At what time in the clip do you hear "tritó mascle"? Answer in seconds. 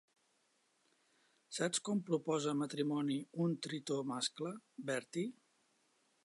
3.67-4.55